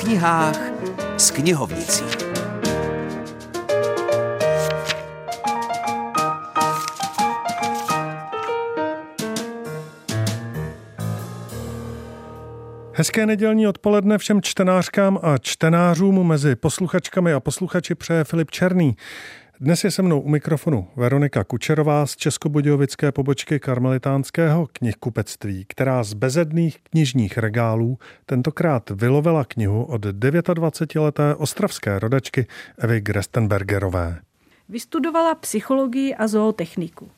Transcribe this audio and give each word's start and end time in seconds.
knihách 0.00 0.58
s 1.16 1.30
knihovnicí. 1.30 2.04
Hezké 12.92 13.26
nedělní 13.26 13.66
odpoledne 13.66 14.18
všem 14.18 14.42
čtenářkám 14.42 15.18
a 15.22 15.38
čtenářům 15.38 16.26
mezi 16.26 16.56
posluchačkami 16.56 17.32
a 17.32 17.40
posluchači 17.40 17.94
přeje 17.94 18.24
Filip 18.24 18.50
Černý. 18.50 18.96
Dnes 19.60 19.84
je 19.84 19.90
se 19.90 20.02
mnou 20.02 20.20
u 20.20 20.28
mikrofonu 20.28 20.88
Veronika 20.96 21.44
Kučerová 21.44 22.06
z 22.06 22.16
Českobudějovické 22.16 23.12
pobočky 23.12 23.60
karmelitánského 23.60 24.68
knihkupectví, 24.72 25.64
která 25.68 26.04
z 26.04 26.12
bezedných 26.12 26.78
knižních 26.90 27.38
regálů 27.38 27.98
tentokrát 28.26 28.90
vylovila 28.90 29.44
knihu 29.44 29.84
od 29.84 30.04
29-leté 30.04 31.34
ostravské 31.34 31.98
rodačky 31.98 32.46
Evy 32.78 33.00
Grestenbergerové. 33.00 34.18
Vystudovala 34.68 35.34
psychologii 35.34 36.14
a 36.14 36.26
zootechniku. 36.26 37.08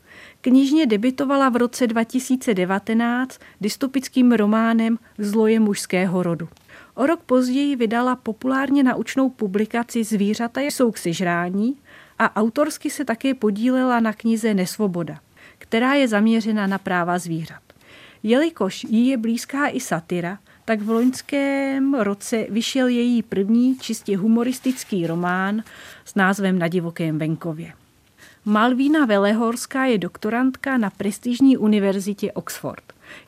Knižně 0.41 0.87
debitovala 0.87 1.49
v 1.49 1.57
roce 1.57 1.87
2019 1.87 3.41
dystopickým 3.61 4.33
románem 4.33 4.99
Zloje 5.19 5.61
mužského 5.61 6.23
rodu. 6.23 6.49
O 6.95 7.07
rok 7.07 7.21
později 7.23 7.77
vydala 7.77 8.17
populárně 8.17 8.83
naučnou 8.83 9.31
publikaci 9.31 10.05
Zvířata 10.05 10.61
jsou 10.61 10.93
k 10.93 10.99
sežrání 10.99 11.77
a 12.19 12.37
autorsky 12.37 12.91
se 12.91 13.05
také 13.05 13.35
podílela 13.35 14.01
na 14.01 14.13
knize 14.13 14.55
Nesvoboda, 14.55 15.21
která 15.59 15.95
je 15.95 16.09
zaměřena 16.09 16.67
na 16.67 16.79
práva 16.79 17.19
zvířat. 17.19 17.63
Jelikož 18.23 18.85
jí 18.85 19.07
je 19.07 19.17
blízká 19.17 19.69
i 19.69 19.81
satyra, 19.81 20.39
tak 20.65 20.83
v 20.83 20.91
loňském 20.91 21.95
roce 21.95 22.47
vyšel 22.51 22.89
její 22.89 23.23
první 23.23 23.79
čistě 23.79 24.17
humoristický 24.17 25.07
román 25.07 25.63
s 26.05 26.15
názvem 26.15 26.59
Na 26.59 26.69
divokém 26.69 27.19
venkově. 27.19 27.73
Malvína 28.45 29.07
Velehorská 29.07 29.85
je 29.85 29.99
doktorantka 29.99 30.79
na 30.79 30.91
prestižní 30.91 31.57
univerzitě 31.57 32.33
Oxford. 32.33 32.83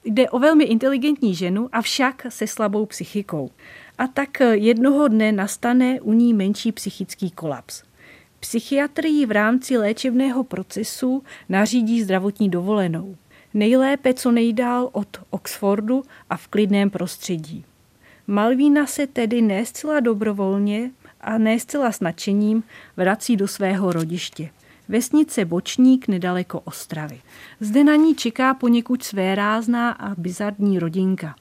Jde 0.05 0.30
o 0.30 0.38
velmi 0.38 0.64
inteligentní 0.64 1.34
ženu, 1.34 1.68
avšak 1.72 2.27
se 2.28 2.46
slabou 2.46 2.86
psychikou. 2.86 3.50
A 3.98 4.06
tak 4.06 4.41
jednoho 4.52 5.08
dne 5.08 5.33
nastane 5.33 6.00
u 6.00 6.12
ní 6.12 6.34
menší 6.34 6.72
psychický 6.72 7.30
kolaps. 7.30 7.83
Psychiatrii 8.41 9.27
v 9.27 9.30
rámci 9.30 9.77
léčebného 9.77 10.44
procesu 10.44 11.22
nařídí 11.48 12.02
zdravotní 12.02 12.48
dovolenou. 12.48 13.16
Nejlépe 13.55 14.14
co 14.14 14.33
nejdál 14.33 14.88
od 14.92 15.08
Oxfordu 15.30 16.02
a 16.30 16.36
v 16.36 16.48
klidném 16.48 16.91
prostředí. 16.91 17.64
Malvína 18.27 18.86
se 18.86 19.06
tedy 19.06 19.42
ne 19.42 19.66
zcela 19.66 20.00
dobrovolně 20.00 20.91
a 21.20 21.38
ne 21.38 21.61
zcela 21.61 21.92
s 21.92 22.00
nadšením 22.00 22.62
vrací 22.96 23.36
do 23.36 23.48
svého 23.48 23.92
rodiště. 23.92 24.50
Vesnice 24.88 25.44
Bočník 25.44 26.08
nedaleko 26.08 26.61
Ostravy. 26.61 27.20
Zde 27.61 27.84
na 27.84 27.96
ní 27.96 28.14
čeká 28.14 28.55
poněkud 28.55 29.02
své 29.02 29.34
rázná 29.34 29.91
a 29.91 30.14
bizarní 30.14 30.78
rodinka. 30.78 31.34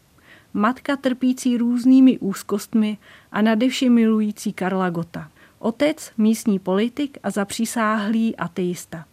Matka 0.53 0.95
trpící 0.95 1.57
různými 1.57 2.17
úzkostmi 2.17 2.97
a 3.31 3.41
nadevše 3.41 3.89
milující 3.89 4.53
Karla 4.53 4.89
Gota. 4.89 5.31
Otec, 5.59 6.11
místní 6.17 6.59
politik 6.59 7.17
a 7.23 7.29
zapřísáhlý 7.29 8.35
ateista. 8.35 9.05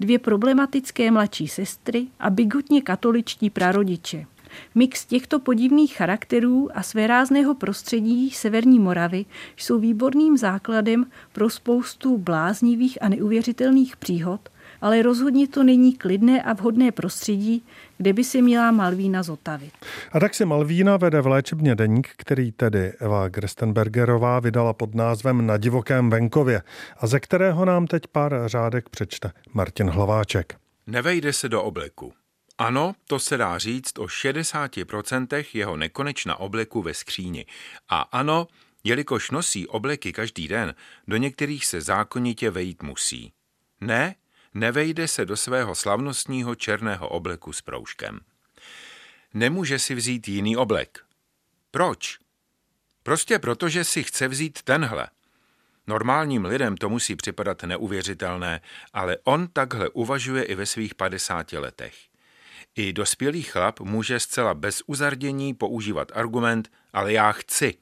Dvě 0.00 0.18
problematické 0.18 1.10
mladší 1.10 1.48
sestry 1.48 2.06
a 2.20 2.30
bigotně 2.30 2.82
katoličtí 2.82 3.50
prarodiče. 3.50 4.26
Mix 4.74 5.04
těchto 5.04 5.38
podivných 5.38 5.96
charakterů 5.96 6.68
a 6.74 6.82
svérázného 6.82 7.54
prostředí 7.54 8.30
Severní 8.30 8.78
Moravy 8.78 9.24
jsou 9.56 9.78
výborným 9.78 10.36
základem 10.36 11.06
pro 11.32 11.50
spoustu 11.50 12.18
bláznivých 12.18 13.02
a 13.02 13.08
neuvěřitelných 13.08 13.96
příhod, 13.96 14.48
ale 14.80 15.02
rozhodně 15.02 15.48
to 15.48 15.62
není 15.62 15.94
klidné 15.94 16.42
a 16.42 16.52
vhodné 16.52 16.92
prostředí, 16.92 17.64
kde 17.98 18.12
by 18.12 18.24
si 18.24 18.42
měla 18.42 18.70
Malvína 18.70 19.22
zotavit. 19.22 19.72
A 20.12 20.20
tak 20.20 20.34
si 20.34 20.44
Malvína 20.44 20.96
vede 20.96 21.20
v 21.20 21.26
léčebně 21.26 21.74
deník, 21.74 22.08
který 22.16 22.52
tedy 22.52 22.92
Eva 23.00 23.28
Grestenbergerová 23.28 24.40
vydala 24.40 24.72
pod 24.72 24.94
názvem 24.94 25.46
Na 25.46 25.56
divokém 25.56 26.10
venkově 26.10 26.62
a 26.96 27.06
ze 27.06 27.20
kterého 27.20 27.64
nám 27.64 27.86
teď 27.86 28.06
pár 28.06 28.34
řádek 28.46 28.88
přečte 28.88 29.32
Martin 29.52 29.90
Hlaváček. 29.90 30.56
Nevejde 30.86 31.32
se 31.32 31.48
do 31.48 31.62
obleku. 31.62 32.12
Ano, 32.58 32.94
to 33.06 33.18
se 33.18 33.36
dá 33.36 33.58
říct 33.58 33.98
o 33.98 34.04
60% 34.04 35.44
jeho 35.52 35.76
nekonečna 35.76 36.36
obleku 36.36 36.82
ve 36.82 36.94
skříni. 36.94 37.46
A 37.88 38.00
ano, 38.00 38.46
jelikož 38.84 39.30
nosí 39.30 39.68
obleky 39.68 40.12
každý 40.12 40.48
den, 40.48 40.74
do 41.08 41.16
některých 41.16 41.66
se 41.66 41.80
zákonitě 41.80 42.50
vejít 42.50 42.82
musí. 42.82 43.32
Ne, 43.80 44.14
nevejde 44.54 45.08
se 45.08 45.24
do 45.24 45.36
svého 45.36 45.74
slavnostního 45.74 46.54
černého 46.54 47.08
obleku 47.08 47.52
s 47.52 47.62
proužkem. 47.62 48.20
Nemůže 49.34 49.78
si 49.78 49.94
vzít 49.94 50.28
jiný 50.28 50.56
oblek. 50.56 51.04
Proč? 51.70 52.18
Prostě 53.02 53.38
proto, 53.38 53.68
že 53.68 53.84
si 53.84 54.02
chce 54.02 54.28
vzít 54.28 54.62
tenhle. 54.62 55.08
Normálním 55.86 56.44
lidem 56.44 56.76
to 56.76 56.88
musí 56.88 57.16
připadat 57.16 57.62
neuvěřitelné, 57.62 58.60
ale 58.92 59.16
on 59.24 59.48
takhle 59.48 59.88
uvažuje 59.88 60.44
i 60.44 60.54
ve 60.54 60.66
svých 60.66 60.94
50 60.94 61.52
letech. 61.52 61.94
I 62.74 62.92
dospělý 62.92 63.42
chlap 63.42 63.80
může 63.80 64.20
zcela 64.20 64.54
bez 64.54 64.82
uzardění 64.86 65.54
používat 65.54 66.12
argument, 66.14 66.72
ale 66.92 67.12
já 67.12 67.32
chci 67.32 67.74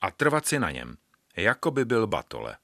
a 0.00 0.10
trvat 0.10 0.46
si 0.46 0.58
na 0.58 0.70
něm, 0.70 0.96
jako 1.36 1.70
by 1.70 1.84
byl 1.84 2.06
batole. 2.06 2.56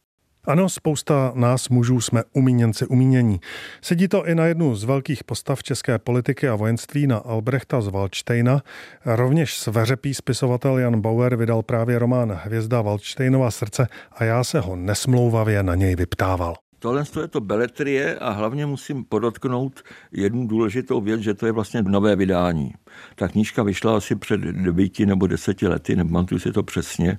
Ano, 0.45 0.69
spousta 0.69 1.33
nás 1.35 1.69
mužů 1.69 2.01
jsme 2.01 2.23
umíněnci 2.33 2.87
umínění. 2.87 3.41
Sedí 3.83 4.09
to 4.09 4.27
i 4.27 4.35
na 4.35 4.47
jednu 4.47 4.75
z 4.75 4.85
velkých 4.85 5.25
postav 5.25 5.63
české 5.63 5.99
politiky 5.99 6.49
a 6.49 6.55
vojenství 6.55 7.07
na 7.07 7.17
Albrechta 7.17 7.81
z 7.81 7.89
Waldsteina. 7.89 8.63
Rovněž 9.07 9.59
sveřepý 9.59 10.15
spisovatel 10.15 10.79
Jan 10.79 11.01
Bauer 11.01 11.37
vydal 11.37 11.63
právě 11.63 11.99
román 11.99 12.41
Hvězda 12.45 12.83
Waldsteinova 12.83 13.51
srdce 13.51 13.87
a 14.13 14.25
já 14.25 14.45
se 14.45 14.61
ho 14.61 14.77
nesmlouvavě 14.77 15.63
na 15.63 15.75
něj 15.75 15.97
vyptával. 15.97 16.55
Tohle 16.79 17.05
je 17.21 17.29
to 17.29 17.41
beletrie 17.41 18.19
a 18.19 18.31
hlavně 18.31 18.67
musím 18.67 19.05
podotknout 19.05 19.81
jednu 20.13 20.47
důležitou 20.47 21.01
věc, 21.01 21.21
že 21.21 21.35
to 21.35 21.47
je 21.47 21.53
vlastně 21.53 21.83
nové 21.83 22.17
vydání. 22.17 22.75
Ta 23.15 23.29
knížka 23.29 23.63
vyšla 23.63 23.97
asi 23.97 24.17
před 24.17 24.41
devíti 24.41 25.07
nebo 25.07 25.27
deseti 25.27 25.69
lety, 25.69 25.97
nepamatuju 25.97 26.39
si 26.39 26.53
to 26.53 26.63
přesně, 26.63 27.19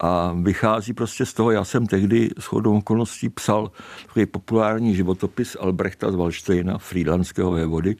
a 0.00 0.32
vychází 0.42 0.92
prostě 0.92 1.26
z 1.26 1.34
toho, 1.34 1.50
já 1.50 1.64
jsem 1.64 1.86
tehdy 1.86 2.30
s 2.38 2.44
chodou 2.44 2.78
okolností 2.78 3.28
psal 3.28 3.70
takový 4.06 4.26
populární 4.26 4.94
životopis 4.94 5.56
Albrechta 5.60 6.12
z 6.12 6.14
Valštejna, 6.14 6.78
frýdlanského 6.78 7.50
vévody, 7.50 7.96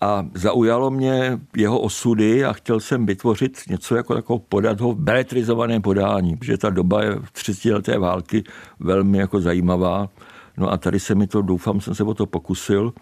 a 0.00 0.26
zaujalo 0.34 0.90
mě 0.90 1.38
jeho 1.56 1.80
osudy 1.80 2.44
a 2.44 2.52
chtěl 2.52 2.80
jsem 2.80 3.06
vytvořit 3.06 3.60
něco 3.68 3.96
jako 3.96 4.14
takovou 4.14 4.38
podat 4.38 4.80
ho 4.80 4.94
beletrizované 4.94 5.80
podání, 5.80 6.36
protože 6.36 6.58
ta 6.58 6.70
doba 6.70 7.02
je 7.02 7.16
v 7.22 7.30
30 7.32 7.70
leté 7.70 7.98
války 7.98 8.44
velmi 8.80 9.18
jako 9.18 9.40
zajímavá. 9.40 10.08
No 10.56 10.72
a 10.72 10.76
tady 10.76 11.00
se 11.00 11.14
mi 11.14 11.26
to, 11.26 11.42
doufám, 11.42 11.80
jsem 11.80 11.94
se 11.94 12.04
o 12.04 12.14
to 12.14 12.26
pokusil. 12.26 12.92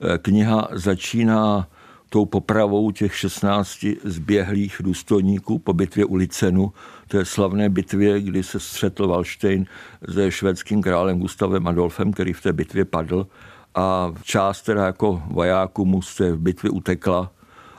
Eh, 0.00 0.18
kniha 0.18 0.68
začíná 0.72 1.68
tou 2.08 2.26
popravou 2.26 2.90
těch 2.90 3.16
16 3.16 3.86
zběhlých 4.04 4.76
důstojníků 4.80 5.58
po 5.58 5.72
bitvě 5.72 6.04
u 6.04 6.14
Licenu, 6.14 6.72
té 7.08 7.24
slavné 7.24 7.68
bitvě, 7.68 8.20
kdy 8.20 8.42
se 8.42 8.60
střetl 8.60 9.08
Walstein 9.08 9.66
se 10.12 10.30
švédským 10.30 10.82
králem 10.82 11.18
Gustavem 11.18 11.66
Adolfem, 11.66 12.12
který 12.12 12.32
v 12.32 12.42
té 12.42 12.52
bitvě 12.52 12.84
padl. 12.84 13.26
A 13.74 14.12
část 14.22 14.62
teda 14.62 14.86
jako 14.86 15.22
vojáků 15.26 15.84
mu 15.84 16.02
se 16.02 16.32
v 16.32 16.40
bitvě 16.40 16.70
utekla. 16.70 17.32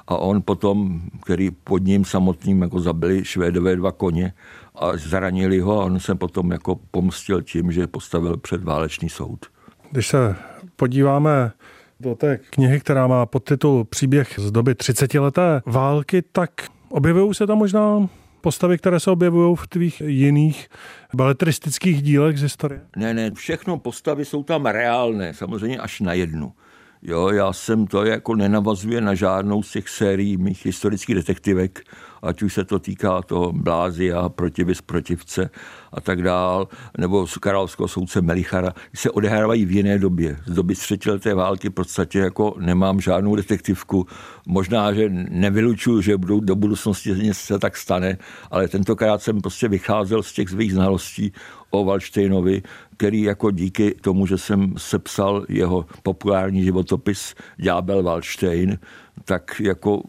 A 0.08 0.18
on 0.18 0.42
potom, 0.42 1.02
který 1.24 1.52
pod 1.52 1.84
ním 1.84 2.06
samotným 2.06 2.62
jako 2.62 2.80
zabili 2.80 3.26
švédové 3.26 3.76
dva 3.76 3.92
koně 3.92 4.34
a 4.76 4.98
zranili 4.98 5.60
ho 5.60 5.82
a 5.82 5.86
on 5.86 6.00
se 6.00 6.16
potom 6.16 6.52
jako 6.52 6.80
pomstil 6.92 7.42
tím, 7.42 7.72
že 7.72 7.88
postavil 7.88 8.38
před 8.38 8.64
válečný 8.64 9.10
soud. 9.10 9.46
Když 9.92 10.08
se 10.08 10.36
podíváme 10.76 11.52
do 12.00 12.16
té 12.16 12.38
knihy, 12.38 12.80
která 12.80 13.08
má 13.08 13.26
podtitul 13.26 13.86
Příběh 13.86 14.34
z 14.38 14.52
doby 14.52 14.76
30 14.76 15.14
leté 15.14 15.62
války, 15.66 16.22
tak 16.22 16.52
objevují 16.90 17.34
se 17.34 17.48
tam 17.48 17.58
možná 17.58 18.10
postavy, 18.42 18.78
které 18.78 19.00
se 19.00 19.12
objevují 19.12 19.56
v 19.56 19.68
tvých 19.68 20.02
jiných 20.06 20.68
baletristických 21.14 22.02
dílech 22.02 22.38
z 22.38 22.42
historie? 22.42 22.82
Ne, 22.96 23.14
ne, 23.14 23.32
všechno 23.32 23.78
postavy 23.78 24.26
jsou 24.26 24.44
tam 24.44 24.66
reálné, 24.66 25.34
samozřejmě 25.34 25.78
až 25.78 26.00
na 26.00 26.14
jednu. 26.14 26.54
Jo, 27.02 27.30
já 27.30 27.54
jsem 27.54 27.88
to 27.88 28.06
jako 28.06 28.36
nenavazuje 28.36 29.02
na 29.02 29.16
žádnou 29.16 29.64
z 29.64 29.72
těch 29.72 29.90
sérií 29.90 30.38
mých 30.38 30.66
historických 30.66 31.16
detektivek, 31.16 31.84
ať 32.22 32.42
už 32.42 32.54
se 32.54 32.66
to 32.66 32.80
týká 32.80 33.22
toho 33.22 33.54
Blázia, 33.54 34.30
protivys 34.30 34.82
protivce 34.82 35.50
a 35.92 36.02
tak 36.02 36.24
dál, 36.24 36.68
nebo 36.98 37.28
z 37.28 37.38
královského 37.38 37.88
soudce 37.88 38.22
Melichara, 38.22 38.74
se 38.96 39.12
odehrávají 39.12 39.66
v 39.66 39.72
jiné 39.72 40.00
době. 40.00 40.38
Z 40.46 40.54
doby 40.54 40.76
třetileté 40.76 41.34
války 41.34 41.70
v 41.70 41.74
podstatě 41.74 42.20
jako 42.20 42.56
nemám 42.60 43.02
žádnou 43.02 43.36
detektivku. 43.36 44.08
Možná, 44.48 44.94
že 44.94 45.10
nevylučuju, 45.30 46.02
že 46.02 46.18
budou 46.18 46.40
do 46.40 46.56
budoucnosti 46.56 47.10
něco 47.10 47.40
se 47.40 47.60
tak 47.60 47.78
stane, 47.78 48.18
ale 48.52 48.68
tentokrát 48.68 49.22
jsem 49.22 49.42
prostě 49.42 49.68
vycházel 49.68 50.24
z 50.24 50.34
těch 50.34 50.50
svých 50.50 50.74
znalostí 50.74 51.34
o 51.70 51.86
Waldsteinovi, 51.86 52.64
který 52.98 53.22
jako 53.22 53.52
díky 53.52 53.96
tomu, 54.02 54.28
že 54.28 54.38
jsem 54.38 54.74
sepsal 54.78 55.46
jeho 55.50 55.86
populární 56.04 56.64
životopis 56.64 57.36
Ďábel 57.58 58.04
Waldstein, 58.04 58.80
tak 59.26 59.62
jako 59.64 60.02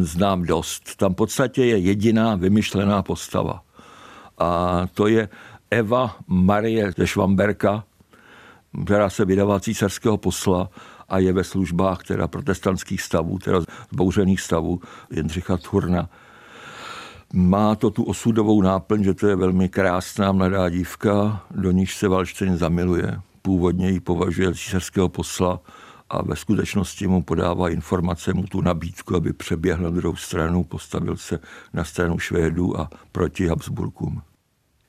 znám 0.00 0.42
dost. 0.42 0.96
Tam 0.96 1.12
v 1.12 1.16
podstatě 1.16 1.64
je 1.64 1.78
jediná 1.78 2.34
vymyšlená 2.34 3.02
postava. 3.02 3.62
A 4.38 4.82
to 4.94 5.06
je 5.06 5.28
Eva 5.70 6.16
Marie 6.26 6.92
ze 6.96 7.06
Švamberka, 7.06 7.84
která 8.84 9.10
se 9.10 9.24
vydává 9.24 9.60
císařského 9.60 10.16
posla 10.16 10.70
a 11.08 11.18
je 11.18 11.32
ve 11.32 11.44
službách 11.44 12.02
teda 12.02 12.28
protestantských 12.28 13.02
stavů, 13.02 13.38
teda 13.38 13.60
zbouřených 13.92 14.40
stavů 14.40 14.80
Jindřicha 15.10 15.56
Turna. 15.56 16.08
Má 17.32 17.74
to 17.74 17.90
tu 17.90 18.04
osudovou 18.04 18.62
náplň, 18.62 19.04
že 19.04 19.14
to 19.14 19.26
je 19.26 19.36
velmi 19.36 19.68
krásná 19.68 20.32
mladá 20.32 20.68
dívka, 20.68 21.44
do 21.50 21.70
níž 21.70 21.96
se 21.96 22.08
Valštejn 22.08 22.56
zamiluje. 22.56 23.20
Původně 23.42 23.90
ji 23.90 24.00
považuje 24.00 24.54
císařského 24.54 25.08
posla 25.08 25.60
a 26.10 26.22
ve 26.22 26.36
skutečnosti 26.36 27.06
mu 27.06 27.22
podává 27.22 27.68
informace, 27.68 28.34
mu 28.34 28.42
tu 28.42 28.60
nabídku, 28.60 29.16
aby 29.16 29.32
přeběhl 29.32 29.82
na 29.82 29.90
druhou 29.90 30.16
stranu, 30.16 30.64
postavil 30.64 31.16
se 31.16 31.38
na 31.72 31.84
stranu 31.84 32.18
Švédů 32.18 32.80
a 32.80 32.90
proti 33.12 33.46
Habsburkům. 33.46 34.22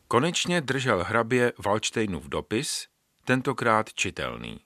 Konečně 0.07 0.61
držel 0.61 1.03
hrabě 1.03 1.53
Valštejnův 1.65 2.29
dopis, 2.29 2.87
tentokrát 3.25 3.93
čitelný. 3.93 4.59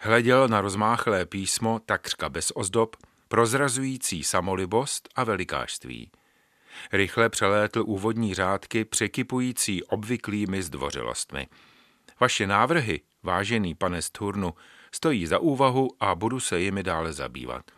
Hleděl 0.00 0.48
na 0.48 0.60
rozmáchlé 0.60 1.26
písmo 1.26 1.80
takřka 1.86 2.28
bez 2.28 2.52
ozdob, 2.54 2.96
prozrazující 3.28 4.24
samolibost 4.24 5.08
a 5.16 5.24
velikářství. 5.24 6.10
Rychle 6.92 7.28
přelétl 7.28 7.82
úvodní 7.86 8.34
řádky 8.34 8.84
překypující 8.84 9.84
obvyklými 9.84 10.62
zdvořilostmi. 10.62 11.46
Vaše 12.20 12.46
návrhy, 12.46 13.00
vážený 13.22 13.74
pane 13.74 14.02
Sturnu, 14.02 14.54
stojí 14.92 15.26
za 15.26 15.38
úvahu 15.38 15.88
a 16.00 16.14
budu 16.14 16.40
se 16.40 16.60
jimi 16.60 16.82
dále 16.82 17.12
zabývat. 17.12 17.70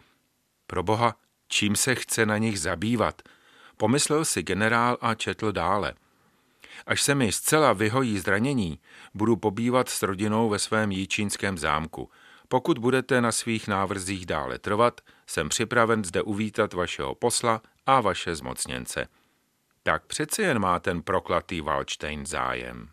Pro 0.66 0.82
boha, 0.82 1.16
čím 1.48 1.76
se 1.76 1.94
chce 1.94 2.26
na 2.26 2.38
nich 2.38 2.60
zabývat? 2.60 3.22
Pomyslel 3.76 4.24
si 4.24 4.42
generál 4.42 4.98
a 5.00 5.14
četl 5.14 5.52
dále. 5.52 5.94
Až 6.86 7.02
se 7.02 7.14
mi 7.14 7.32
zcela 7.32 7.72
vyhojí 7.72 8.18
zranění, 8.18 8.78
budu 9.14 9.36
pobývat 9.36 9.88
s 9.88 10.02
rodinou 10.02 10.48
ve 10.48 10.58
svém 10.58 10.92
jíčínském 10.92 11.58
zámku. 11.58 12.10
Pokud 12.48 12.78
budete 12.78 13.20
na 13.20 13.32
svých 13.32 13.68
návrzích 13.68 14.26
dále 14.26 14.58
trvat, 14.58 15.00
jsem 15.26 15.48
připraven 15.48 16.04
zde 16.04 16.22
uvítat 16.22 16.72
vašeho 16.72 17.14
posla 17.14 17.62
a 17.90 18.00
vaše 18.00 18.34
zmocněnce. 18.34 19.06
Tak 19.82 20.06
přeci 20.06 20.42
jen 20.42 20.58
má 20.58 20.78
ten 20.78 21.02
proklatý 21.02 21.60
Waldstein 21.60 22.26
zájem. 22.26 22.88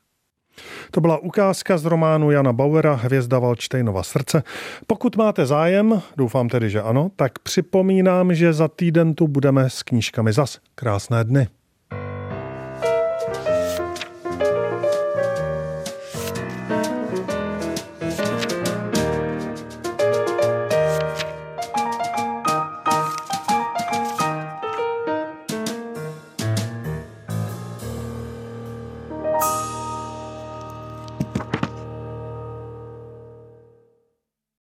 To 0.92 1.02
byla 1.02 1.18
ukázka 1.18 1.78
z 1.78 1.86
románu 1.86 2.32
Jana 2.32 2.54
Bauera 2.54 2.94
Hvězda 2.94 3.40
Valčtejnova 3.40 4.04
srdce. 4.04 4.44
Pokud 4.88 5.16
máte 5.16 5.46
zájem, 5.46 6.02
doufám 6.18 6.50
tedy, 6.50 6.70
že 6.70 6.82
ano, 6.82 7.12
tak 7.16 7.40
připomínám, 7.40 8.36
že 8.36 8.54
za 8.54 8.68
týden 8.68 9.16
tu 9.16 9.28
budeme 9.28 9.70
s 9.70 9.84
knížkami 9.84 10.34
zas. 10.34 10.60
Krásné 10.76 11.24
dny. 11.24 11.48